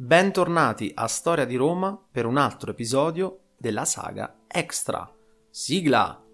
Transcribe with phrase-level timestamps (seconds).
[0.00, 5.12] Bentornati a Storia di Roma per un altro episodio della saga Extra.
[5.50, 6.24] Sigla!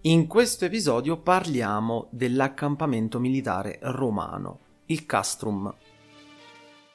[0.00, 5.72] In questo episodio parliamo dell'accampamento militare romano, il Castrum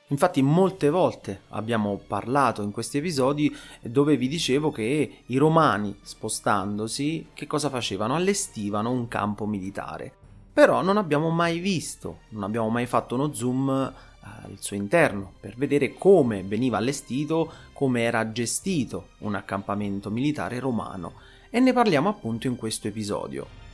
[0.09, 7.27] Infatti molte volte abbiamo parlato in questi episodi dove vi dicevo che i romani spostandosi
[7.33, 8.15] che cosa facevano?
[8.15, 10.13] Allestivano un campo militare.
[10.53, 15.55] Però non abbiamo mai visto, non abbiamo mai fatto uno zoom al suo interno per
[15.57, 21.15] vedere come veniva allestito, come era gestito un accampamento militare romano
[21.49, 23.66] e ne parliamo appunto in questo episodio.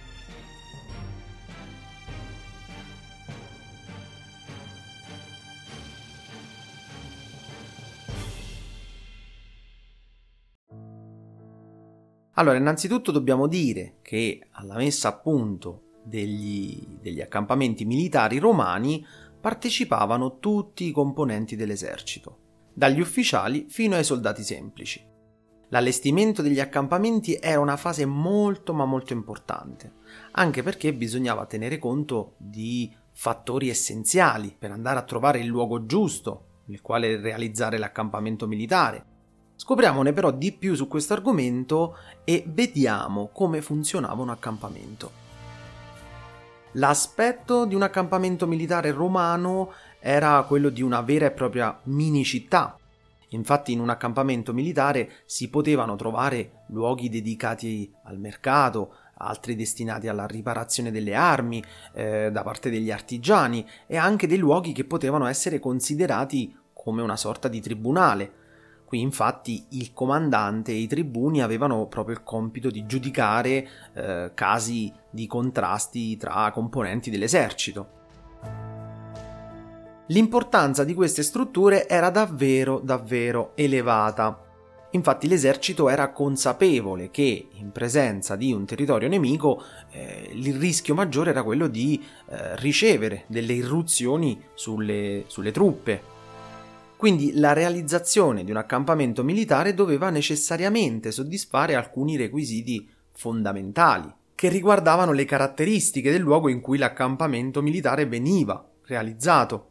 [12.35, 19.05] Allora, innanzitutto dobbiamo dire che alla messa a punto degli, degli accampamenti militari romani
[19.39, 22.39] partecipavano tutti i componenti dell'esercito,
[22.73, 25.05] dagli ufficiali fino ai soldati semplici.
[25.69, 29.93] L'allestimento degli accampamenti era una fase molto ma molto importante,
[30.31, 36.61] anche perché bisognava tenere conto di fattori essenziali per andare a trovare il luogo giusto
[36.65, 39.05] nel quale realizzare l'accampamento militare,
[39.55, 45.21] Scopriamone però di più su questo argomento e vediamo come funzionava un accampamento.
[46.73, 52.77] L'aspetto di un accampamento militare romano era quello di una vera e propria mini città.
[53.29, 60.25] Infatti in un accampamento militare si potevano trovare luoghi dedicati al mercato, altri destinati alla
[60.25, 65.59] riparazione delle armi eh, da parte degli artigiani e anche dei luoghi che potevano essere
[65.59, 68.41] considerati come una sorta di tribunale,
[68.93, 74.93] Qui infatti il comandante e i tribuni avevano proprio il compito di giudicare eh, casi
[75.09, 77.87] di contrasti tra componenti dell'esercito.
[80.05, 84.39] L'importanza di queste strutture era davvero davvero elevata.
[84.91, 91.31] Infatti l'esercito era consapevole che in presenza di un territorio nemico eh, il rischio maggiore
[91.31, 96.12] era quello di eh, ricevere delle irruzioni sulle, sulle truppe
[97.03, 105.11] quindi la realizzazione di un accampamento militare doveva necessariamente soddisfare alcuni requisiti fondamentali, che riguardavano
[105.11, 109.67] le caratteristiche del luogo in cui l'accampamento militare veniva realizzato.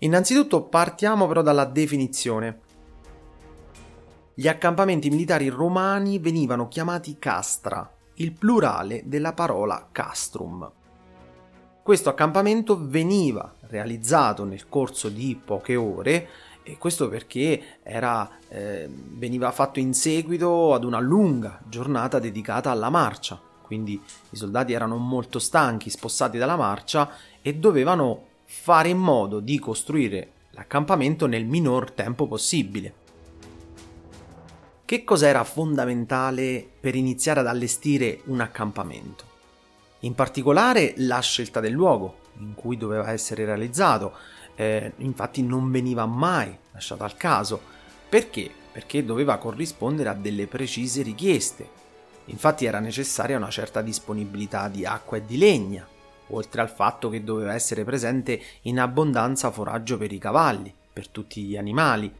[0.00, 2.60] Innanzitutto partiamo però dalla definizione.
[4.34, 10.70] Gli accampamenti militari romani venivano chiamati castra, il plurale della parola castrum.
[11.84, 16.28] Questo accampamento veniva realizzato nel corso di poche ore
[16.62, 22.88] e questo perché era, eh, veniva fatto in seguito ad una lunga giornata dedicata alla
[22.88, 23.38] marcia.
[23.60, 24.00] Quindi
[24.30, 27.10] i soldati erano molto stanchi, spossati dalla marcia
[27.42, 32.94] e dovevano fare in modo di costruire l'accampamento nel minor tempo possibile.
[34.86, 39.32] Che cos'era fondamentale per iniziare ad allestire un accampamento?
[40.04, 44.12] In particolare la scelta del luogo in cui doveva essere realizzato,
[44.54, 47.60] eh, infatti non veniva mai lasciata al caso.
[48.08, 48.50] Perché?
[48.72, 51.82] Perché doveva corrispondere a delle precise richieste.
[52.26, 55.86] Infatti era necessaria una certa disponibilità di acqua e di legna,
[56.28, 61.42] oltre al fatto che doveva essere presente in abbondanza foraggio per i cavalli, per tutti
[61.42, 62.12] gli animali,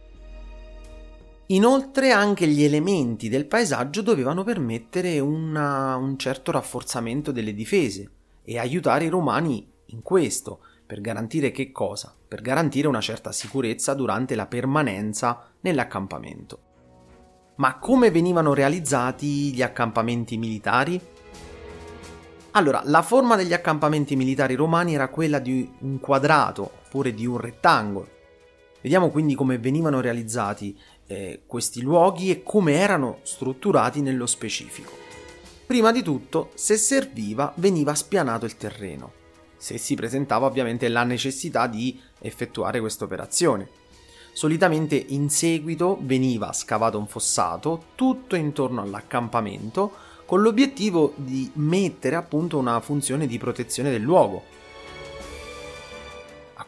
[1.48, 8.10] Inoltre anche gli elementi del paesaggio dovevano permettere una, un certo rafforzamento delle difese
[8.42, 12.14] e aiutare i romani in questo, per garantire che cosa?
[12.26, 16.58] Per garantire una certa sicurezza durante la permanenza nell'accampamento.
[17.56, 20.98] Ma come venivano realizzati gli accampamenti militari?
[22.52, 27.36] Allora, la forma degli accampamenti militari romani era quella di un quadrato oppure di un
[27.36, 28.08] rettangolo.
[28.84, 34.92] Vediamo quindi come venivano realizzati eh, questi luoghi e come erano strutturati nello specifico.
[35.66, 39.12] Prima di tutto, se serviva, veniva spianato il terreno,
[39.56, 43.68] se si presentava ovviamente la necessità di effettuare questa operazione.
[44.32, 49.92] Solitamente in seguito veniva scavato un fossato tutto intorno all'accampamento
[50.26, 54.42] con l'obiettivo di mettere appunto una funzione di protezione del luogo,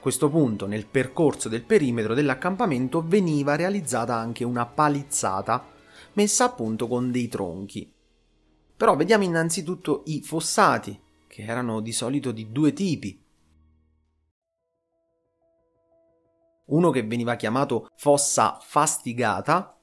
[0.06, 5.66] questo punto, nel percorso del perimetro dell'accampamento, veniva realizzata anche una palizzata
[6.12, 7.92] messa a punto con dei tronchi.
[8.76, 13.20] Però vediamo innanzitutto i fossati, che erano di solito di due tipi.
[16.66, 19.76] uno che veniva chiamato fossa fastigata,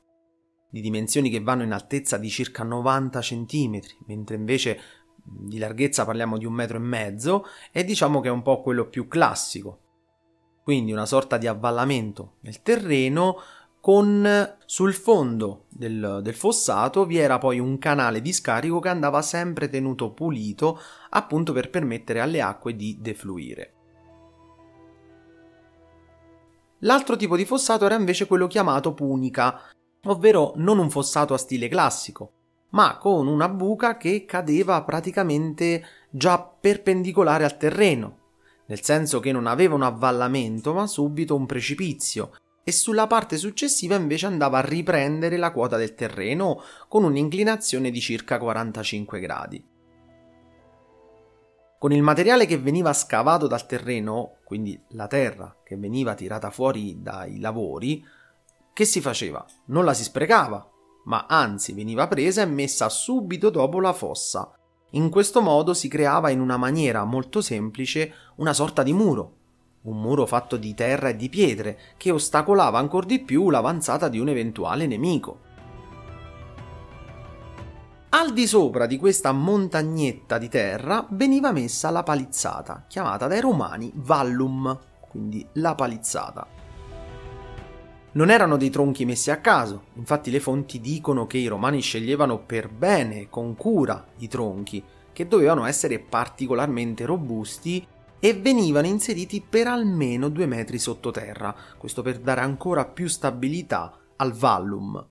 [0.70, 4.80] di dimensioni che vanno in altezza di circa 90 cm, mentre invece
[5.22, 8.88] di larghezza parliamo di un metro e mezzo, e diciamo che è un po' quello
[8.88, 9.83] più classico.
[10.64, 13.38] Quindi una sorta di avvallamento nel terreno
[13.82, 19.22] con sul fondo del, del, fossato vi era poi un canale di scarico che andava
[19.22, 20.80] sempre tenuto pulito
[21.10, 23.74] appunto per permettere alle acque di defluire.
[26.80, 29.60] L'altro tipo di fossato era invece quello chiamato punica,
[30.06, 32.32] ovvero non un fossato a stile classico,
[32.70, 38.18] ma con una buca che cadeva praticamente già perpendicolare al terreno,
[38.74, 42.32] nel senso che non aveva un avvallamento ma subito un precipizio
[42.64, 48.02] e sulla parte successiva invece andava a riprendere la quota del terreno con un'inclinazione di
[48.02, 49.64] circa 45 gradi.
[51.78, 57.00] Con il materiale che veniva scavato dal terreno, quindi la terra che veniva tirata fuori
[57.00, 58.04] dai lavori,
[58.74, 59.46] che si faceva?
[59.66, 60.68] Non la si sprecava,
[61.06, 64.52] ma anzi veniva presa e messa subito dopo la fossa.
[64.96, 69.38] In questo modo si creava in una maniera molto semplice una sorta di muro,
[69.84, 74.20] un muro fatto di terra e di pietre che ostacolava ancora di più l'avanzata di
[74.20, 75.40] un eventuale nemico.
[78.10, 83.92] Al di sopra di questa montagnetta di terra veniva messa la palizzata, chiamata dai romani
[83.96, 84.78] vallum,
[85.10, 86.63] quindi la palizzata.
[88.16, 92.40] Non erano dei tronchi messi a caso, infatti le fonti dicono che i romani sceglievano
[92.40, 97.86] per bene, con cura, i tronchi, che dovevano essere particolarmente robusti
[98.20, 104.32] e venivano inseriti per almeno due metri sottoterra, questo per dare ancora più stabilità al
[104.32, 105.08] vallum.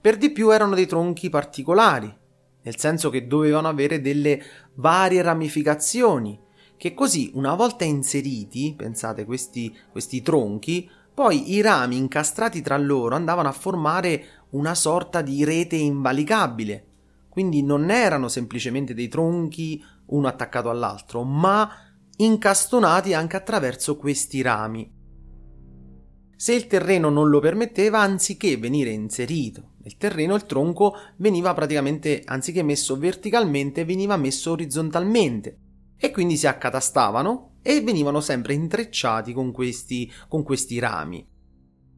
[0.00, 2.16] Per di più erano dei tronchi particolari,
[2.62, 4.42] nel senso che dovevano avere delle
[4.74, 6.46] varie ramificazioni,
[6.78, 13.16] che così una volta inseriti, pensate questi, questi tronchi, poi i rami incastrati tra loro
[13.16, 16.86] andavano a formare una sorta di rete invalicabile.
[17.28, 21.68] Quindi non erano semplicemente dei tronchi uno attaccato all'altro, ma
[22.16, 24.90] incastonati anche attraverso questi rami.
[26.36, 32.22] Se il terreno non lo permetteva, anziché venire inserito nel terreno, il tronco veniva praticamente,
[32.24, 35.58] anziché messo verticalmente, veniva messo orizzontalmente
[35.98, 41.26] e quindi si accatastavano e venivano sempre intrecciati con questi, con questi rami.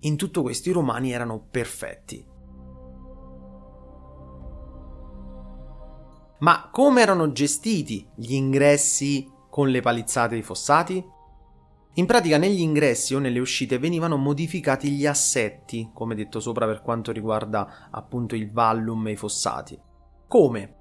[0.00, 2.26] In tutto questo i romani erano perfetti.
[6.38, 11.04] Ma come erano gestiti gli ingressi con le palizzate dei fossati?
[11.94, 16.80] In pratica negli ingressi o nelle uscite venivano modificati gli assetti, come detto sopra per
[16.80, 19.78] quanto riguarda appunto il vallum e i fossati.
[20.26, 20.79] Come?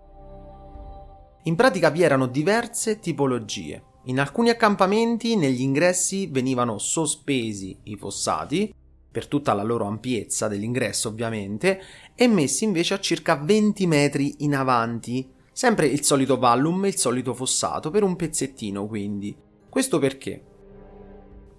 [1.50, 3.82] In pratica vi erano diverse tipologie.
[4.04, 8.72] In alcuni accampamenti negli ingressi venivano sospesi i fossati,
[9.12, 11.82] per tutta la loro ampiezza dell'ingresso ovviamente,
[12.14, 16.98] e messi invece a circa 20 metri in avanti Sempre il solito vallum e il
[16.98, 19.36] solito fossato, per un pezzettino quindi.
[19.68, 20.42] Questo perché?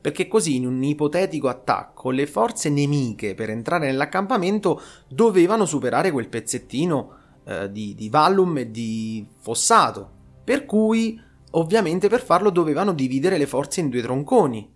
[0.01, 6.29] Perché così in un ipotetico attacco le forze nemiche per entrare nell'accampamento dovevano superare quel
[6.29, 10.19] pezzettino eh, di, di vallum e di fossato.
[10.45, 11.21] Per cui,
[11.53, 14.71] ovviamente, per farlo dovevano dividere le forze in due tronconi.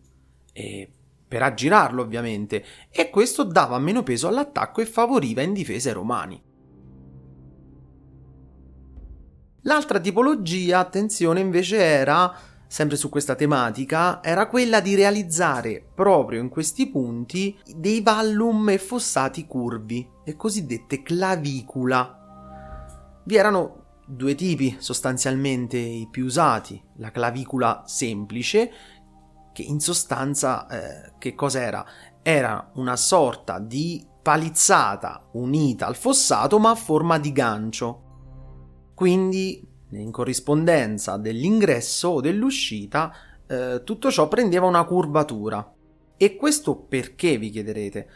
[0.53, 0.91] E
[1.27, 2.65] per aggirarlo, ovviamente.
[2.91, 6.43] E questo dava meno peso all'attacco e favoriva in difesa i romani.
[9.63, 12.33] L'altra tipologia, attenzione, invece era,
[12.67, 18.79] sempre su questa tematica, era quella di realizzare proprio in questi punti dei vallum e
[18.79, 22.24] fossati curvi, le cosiddette clavicula.
[23.25, 28.71] Vi erano due tipi sostanzialmente i più usati, la clavicula semplice,
[29.53, 31.85] che in sostanza eh, che cos'era?
[32.23, 38.05] Era una sorta di palizzata unita al fossato ma a forma di gancio
[38.95, 43.13] quindi, in corrispondenza dell'ingresso o dell'uscita,
[43.47, 45.73] eh, tutto ciò prendeva una curvatura.
[46.17, 48.09] E questo perché, vi chiederete?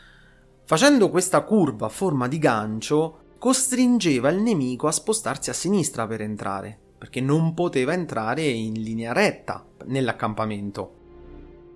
[0.64, 6.20] Facendo questa curva a forma di gancio, costringeva il nemico a spostarsi a sinistra per
[6.20, 10.94] entrare, perché non poteva entrare in linea retta nell'accampamento.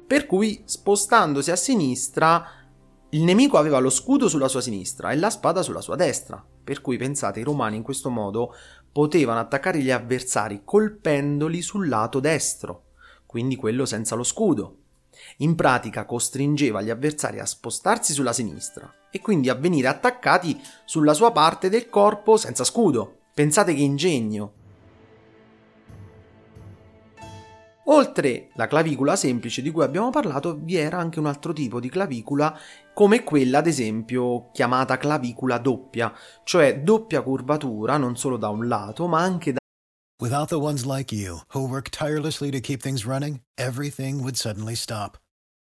[0.07, 2.45] Per cui, spostandosi a sinistra,
[3.11, 6.45] il nemico aveva lo scudo sulla sua sinistra e la spada sulla sua destra.
[6.65, 8.55] Per cui pensate, i romani in questo modo
[8.91, 12.85] potevano attaccare gli avversari colpendoli sul lato destro,
[13.25, 14.82] quindi quello senza lo scudo.
[15.43, 21.15] In pratica costringeva gli avversari a spostarsi sulla sinistra e quindi a venire attaccati sulla
[21.15, 23.19] sua parte del corpo senza scudo.
[23.35, 24.53] Pensate che ingegno.
[27.87, 31.91] Oltre la clavicula semplice di cui abbiamo parlato, vi era anche un altro tipo di
[31.91, 32.57] clavicula,
[32.95, 39.09] come quella ad esempio chiamata clavicula doppia, cioè doppia curvatura non solo da un lato,
[39.09, 39.59] ma anche da
[40.21, 44.77] Without the ones like you who work tirelessly to keep things running, everything would suddenly
[44.77, 45.19] stop.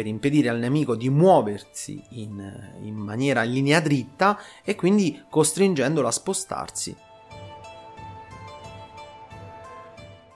[0.00, 6.08] per impedire al nemico di muoversi in, in maniera in linea dritta e quindi costringendolo
[6.08, 6.96] a spostarsi.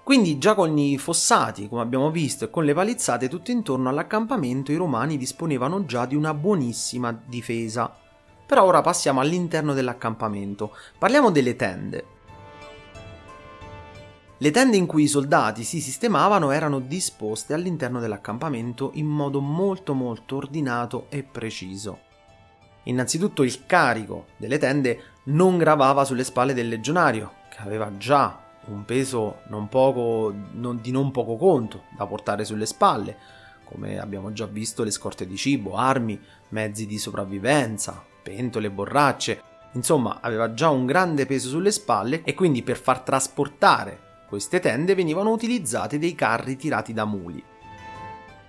[0.03, 4.71] Quindi già con i fossati, come abbiamo visto, e con le palizzate tutto intorno all'accampamento
[4.71, 7.91] i romani disponevano già di una buonissima difesa.
[8.45, 10.77] Però ora passiamo all'interno dell'accampamento.
[10.99, 12.14] Parliamo delle tende.
[14.45, 19.95] Le tende in cui i soldati si sistemavano erano disposte all'interno dell'accampamento in modo molto
[19.95, 22.01] molto ordinato e preciso.
[22.83, 28.85] Innanzitutto il carico delle tende non gravava sulle spalle del legionario, che aveva già un
[28.85, 33.17] peso non poco, non, di non poco conto da portare sulle spalle,
[33.65, 36.21] come abbiamo già visto le scorte di cibo, armi,
[36.51, 39.41] mezzi di sopravvivenza, pentole, borracce,
[39.73, 44.95] insomma aveva già un grande peso sulle spalle e quindi per far trasportare queste tende
[44.95, 47.43] venivano utilizzati dei carri tirati da muli.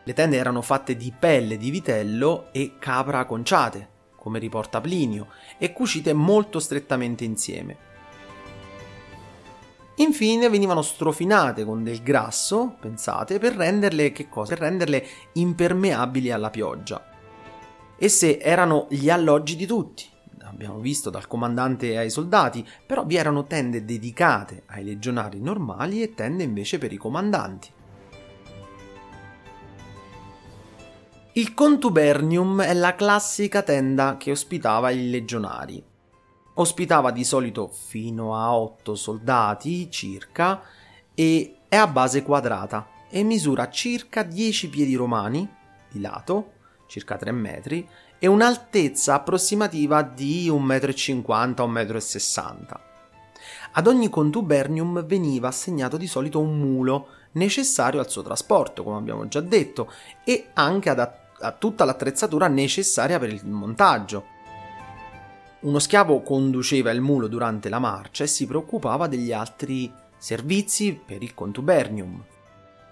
[0.04, 5.28] Le tende erano fatte di pelle di vitello e capra conciate, come riporta Plinio,
[5.58, 7.78] e cucite molto strettamente insieme.
[9.98, 17.04] Infine venivano strofinate con del grasso, pensate, per renderle, per renderle impermeabili alla pioggia.
[17.98, 20.06] Esse erano gli alloggi di tutti,
[20.56, 26.14] abbiamo visto dal comandante ai soldati, però vi erano tende dedicate ai legionari normali e
[26.14, 27.74] tende invece per i comandanti.
[31.34, 35.84] Il contubernium è la classica tenda che ospitava i legionari.
[36.54, 40.62] Ospitava di solito fino a 8 soldati circa
[41.14, 45.46] e è a base quadrata e misura circa 10 piedi romani
[45.92, 46.54] di lato,
[46.88, 47.86] circa 3 metri,
[48.26, 52.80] e un'altezza approssimativa di 1,50 m, 1,60 m.
[53.74, 59.28] Ad ogni contubernium veniva assegnato di solito un mulo necessario al suo trasporto, come abbiamo
[59.28, 59.92] già detto,
[60.24, 61.00] e anche ad
[61.38, 64.26] a tutta l'attrezzatura necessaria per il montaggio.
[65.60, 71.22] Uno schiavo conduceva il mulo durante la marcia e si preoccupava degli altri servizi per
[71.22, 72.24] il contubernium.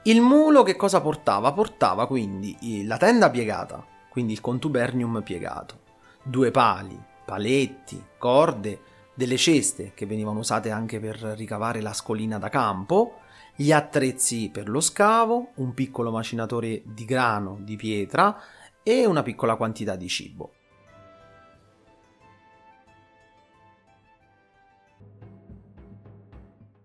[0.04, 1.52] Il mulo che cosa portava?
[1.54, 5.79] Portava quindi la tenda piegata, quindi il contubernium piegato,
[6.22, 8.79] due pali, paletti, corde,
[9.15, 13.22] delle ceste che venivano usate anche per ricavare la scolina da campo,
[13.55, 18.39] gli attrezzi per lo scavo, un piccolo macinatore di grano di pietra
[18.84, 20.53] e una piccola quantità di cibo.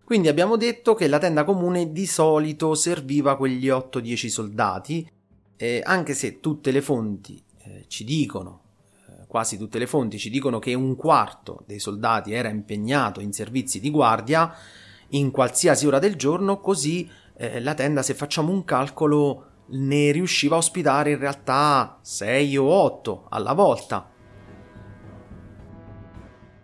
[0.02, 5.16] Quindi abbiamo detto che la tenda comune di solito serviva quegli 8-10 soldati,
[5.58, 8.60] eh, anche se tutte le fonti eh, ci dicono,
[9.08, 13.32] eh, quasi tutte le fonti ci dicono che un quarto dei soldati era impegnato in
[13.32, 14.54] servizi di guardia
[15.08, 20.54] in qualsiasi ora del giorno, così eh, la tenda, se facciamo un calcolo, ne riusciva
[20.54, 24.10] a ospitare in realtà 6 o 8 alla volta.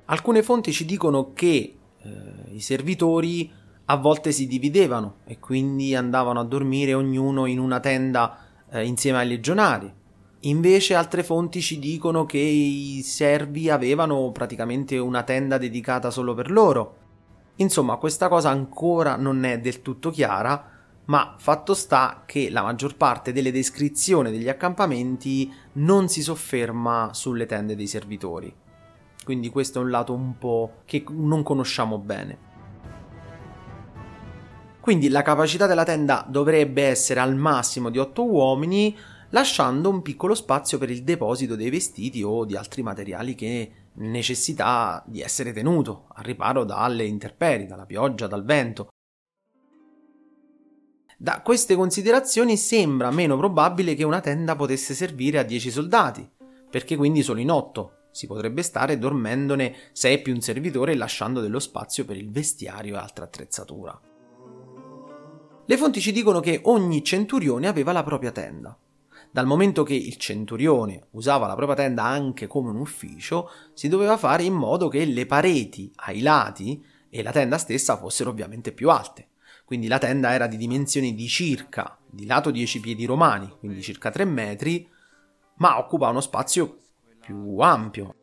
[0.06, 2.10] Alcune fonti ci dicono che eh,
[2.50, 3.50] i servitori
[3.86, 8.43] a volte si dividevano e quindi andavano a dormire ognuno in una tenda
[8.74, 9.92] eh, insieme ai legionari.
[10.40, 16.50] Invece altre fonti ci dicono che i servi avevano praticamente una tenda dedicata solo per
[16.50, 16.96] loro.
[17.56, 20.70] Insomma, questa cosa ancora non è del tutto chiara,
[21.06, 27.46] ma fatto sta che la maggior parte delle descrizioni degli accampamenti non si sofferma sulle
[27.46, 28.54] tende dei servitori
[29.24, 32.52] quindi questo è un lato un po' che non conosciamo bene.
[34.84, 38.94] Quindi la capacità della tenda dovrebbe essere al massimo di 8 uomini,
[39.30, 45.02] lasciando un piccolo spazio per il deposito dei vestiti o di altri materiali che necessita
[45.06, 48.88] di essere tenuto a riparo dalle interperi, dalla pioggia, dal vento.
[51.16, 56.30] Da queste considerazioni sembra meno probabile che una tenda potesse servire a 10 soldati,
[56.68, 61.58] perché quindi solo in 8 si potrebbe stare dormendone sei più un servitore lasciando dello
[61.58, 63.98] spazio per il vestiario e altra attrezzatura.
[65.66, 68.78] Le fonti ci dicono che ogni centurione aveva la propria tenda.
[69.30, 74.18] Dal momento che il centurione usava la propria tenda anche come un ufficio, si doveva
[74.18, 78.90] fare in modo che le pareti ai lati e la tenda stessa fossero ovviamente più
[78.90, 79.30] alte.
[79.64, 84.10] Quindi la tenda era di dimensioni di circa, di lato 10 piedi romani, quindi circa
[84.10, 84.86] 3 metri,
[85.56, 86.80] ma occupa uno spazio
[87.20, 88.16] più ampio.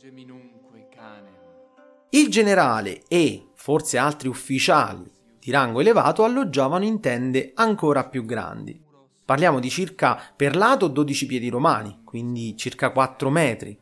[2.12, 5.11] Il generale e forse altri ufficiali
[5.41, 8.79] di rango elevato alloggiavano in tende ancora più grandi.
[9.25, 13.75] Parliamo di circa per lato 12 piedi romani, quindi circa 4 metri.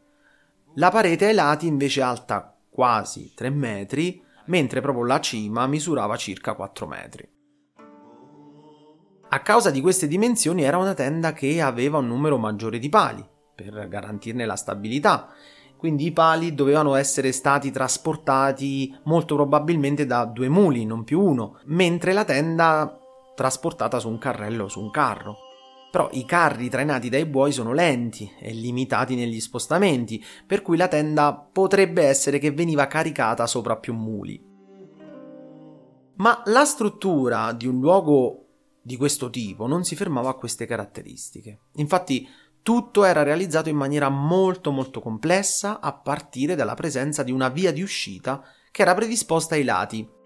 [0.75, 6.53] La parete ai lati invece alta quasi 3 metri, mentre proprio la cima misurava circa
[6.53, 7.29] 4 metri.
[9.31, 13.27] A causa di queste dimensioni era una tenda che aveva un numero maggiore di pali,
[13.53, 15.33] per garantirne la stabilità,
[15.79, 21.57] quindi i pali dovevano essere stati trasportati molto probabilmente da due muli, non più uno,
[21.67, 22.99] mentre la tenda
[23.33, 25.37] trasportata su un carrello o su un carro.
[25.89, 30.89] Però i carri trainati dai buoi sono lenti e limitati negli spostamenti, per cui la
[30.89, 34.45] tenda potrebbe essere che veniva caricata sopra più muli.
[36.15, 38.47] Ma la struttura di un luogo
[38.81, 41.61] di questo tipo non si fermava a queste caratteristiche.
[41.75, 42.27] Infatti
[42.61, 47.71] tutto era realizzato in maniera molto molto complessa a partire dalla presenza di una via
[47.71, 50.17] di uscita che era predisposta ai lati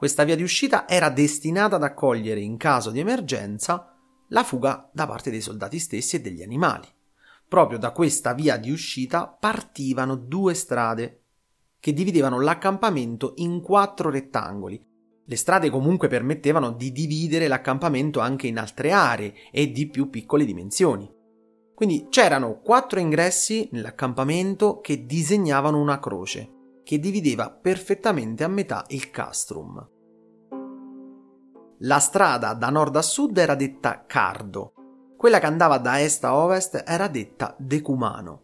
[0.00, 3.94] questa via di uscita era destinata ad accogliere in caso di emergenza
[4.28, 6.88] la fuga da parte dei soldati stessi e degli animali.
[7.46, 11.24] Proprio da questa via di uscita partivano due strade
[11.78, 14.82] che dividevano l'accampamento in quattro rettangoli.
[15.22, 20.46] Le strade comunque permettevano di dividere l'accampamento anche in altre aree e di più piccole
[20.46, 21.19] dimensioni.
[21.80, 29.08] Quindi c'erano quattro ingressi nell'accampamento che disegnavano una croce che divideva perfettamente a metà il
[29.08, 29.88] castrum.
[31.78, 34.74] La strada da nord a sud era detta Cardo,
[35.16, 38.42] quella che andava da est a ovest era detta Decumano.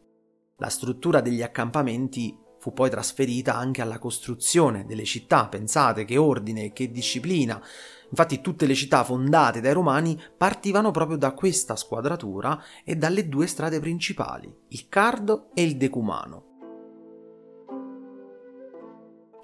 [0.56, 6.72] La struttura degli accampamenti fu poi trasferita anche alla costruzione delle città, pensate che ordine
[6.72, 7.62] che disciplina.
[8.08, 13.46] Infatti tutte le città fondate dai romani partivano proprio da questa squadratura e dalle due
[13.46, 16.44] strade principali, il Cardo e il Decumano.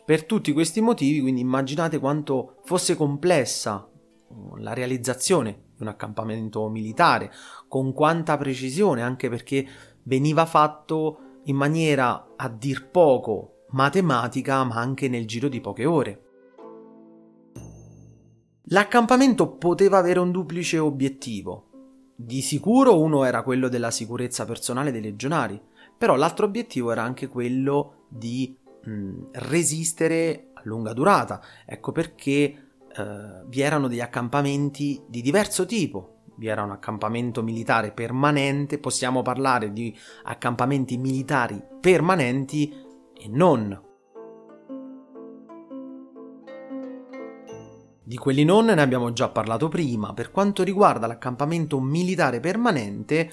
[0.04, 3.88] Per tutti questi motivi, quindi immaginate quanto fosse complessa
[4.28, 7.30] uh, la realizzazione di un accampamento militare,
[7.68, 9.66] con quanta precisione, anche perché
[10.02, 16.31] veniva fatto in maniera a dir poco matematica, ma anche nel giro di poche ore.
[18.72, 21.66] L'accampamento poteva avere un duplice obiettivo.
[22.16, 25.60] Di sicuro uno era quello della sicurezza personale dei legionari,
[25.98, 31.42] però l'altro obiettivo era anche quello di mh, resistere a lunga durata.
[31.66, 32.54] Ecco perché eh,
[33.44, 36.20] vi erano degli accampamenti di diverso tipo.
[36.36, 42.72] Vi era un accampamento militare permanente, possiamo parlare di accampamenti militari permanenti
[43.12, 43.90] e non.
[48.12, 50.12] Di quelli non ne abbiamo già parlato prima.
[50.12, 53.32] Per quanto riguarda l'accampamento militare permanente,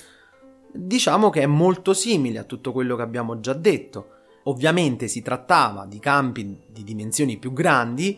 [0.72, 4.12] diciamo che è molto simile a tutto quello che abbiamo già detto.
[4.44, 8.18] Ovviamente si trattava di campi di dimensioni più grandi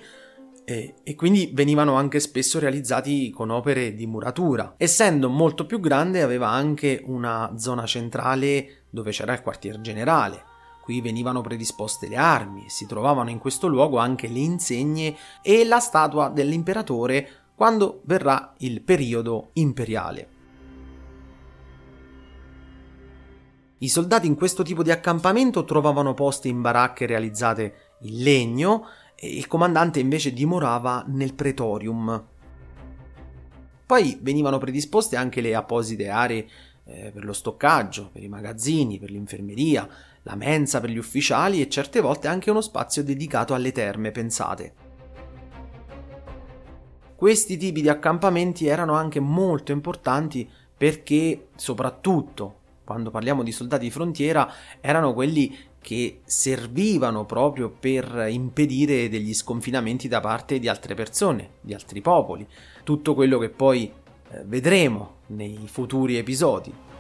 [0.63, 4.76] e, e, quindi venivano anche spesso realizzati con opere di muratura.
[4.78, 10.50] Essendo molto più grande aveva anche una zona centrale dove c'era il quartier generale.
[10.91, 15.80] Qui venivano predisposte le armi si trovavano in questo luogo anche le insegne e la
[15.80, 20.30] statua dell'imperatore quando verrà il periodo imperiale.
[23.77, 29.30] I soldati in questo tipo di accampamento trovavano posti in baracche realizzate in legno e
[29.30, 32.25] il comandante invece dimorava nel pretorium.
[33.86, 36.45] Poi venivano predisposte anche le apposite aree
[36.84, 39.88] eh, per lo stoccaggio, per i magazzini, per l'infermeria,
[40.23, 44.73] la mensa per gli ufficiali e certe volte anche uno spazio dedicato alle terme, pensate.
[47.15, 52.60] Questi tipi di accampamenti erano anche molto importanti perché soprattutto
[52.91, 60.10] quando parliamo di soldati di frontiera, erano quelli che servivano proprio per impedire degli sconfinamenti
[60.10, 62.45] da parte di altre persone, di altri popoli,
[62.84, 63.86] tutto quello che poi
[64.31, 66.90] eh, vedremo nei futuri episodi.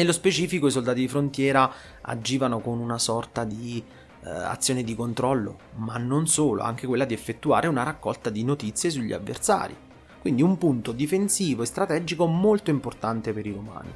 [0.00, 3.84] Nello specifico i soldati di frontiera agivano con una sorta di
[4.24, 8.88] eh, azione di controllo, ma non solo, anche quella di effettuare una raccolta di notizie
[8.88, 9.76] sugli avversari.
[10.18, 13.92] Quindi un punto difensivo e strategico molto importante per i romani.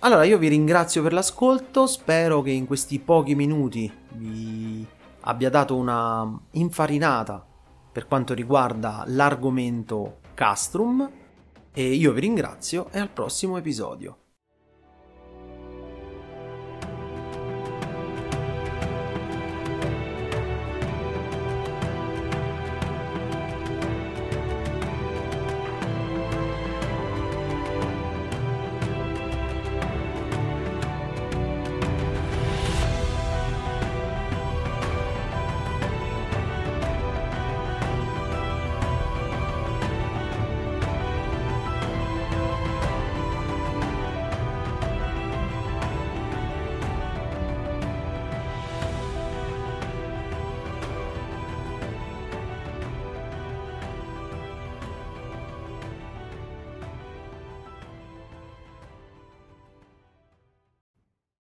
[0.00, 4.84] Allora io vi ringrazio per l'ascolto, spero che in questi pochi minuti vi
[5.20, 7.46] abbia dato una infarinata
[7.92, 11.19] per quanto riguarda l'argomento Castrum
[11.72, 14.19] e io vi ringrazio e al prossimo episodio.